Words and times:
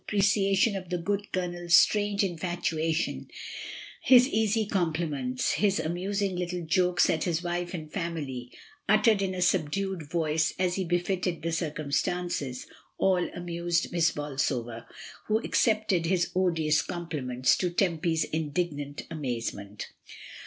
preciation 0.07 0.75
of 0.75 0.89
the 0.89 0.97
good 0.97 1.31
Colonel's 1.31 1.75
strange 1.75 2.23
infatuation, 2.23 3.27
his 4.01 4.27
easy 4.27 4.65
compliments, 4.65 5.51
his 5.51 5.79
amusing 5.79 6.35
little 6.35 6.65
jokes 6.65 7.07
at 7.07 7.25
his 7.25 7.43
wife 7.43 7.71
and 7.75 7.93
family, 7.93 8.51
uttered 8.89 9.21
in 9.21 9.35
a 9.35 9.43
subdued 9.43 10.01
voice 10.09 10.55
as 10.57 10.77
be 10.83 10.97
fitted 10.97 11.43
the 11.43 11.51
circumstances, 11.51 12.65
all 12.97 13.29
amused 13.35 13.91
Miss 13.91 14.09
Bolsover, 14.09 14.87
who 15.27 15.37
accepted 15.43 16.07
his 16.07 16.31
odious 16.35 16.81
compliments 16.81 17.55
to 17.57 17.69
Temp/s 17.69 18.23
indignant 18.23 19.03
amazement. 19.11 19.91